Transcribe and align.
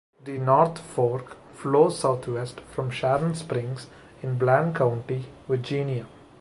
The 0.25 0.39
North 0.39 0.79
Fork 0.79 1.37
flows 1.53 1.99
southwest 1.99 2.59
from 2.61 2.89
Sharon 2.89 3.35
Springs 3.35 3.85
in 4.23 4.35
Bland 4.39 4.75
County, 4.75 5.25
Virginia. 5.47 6.07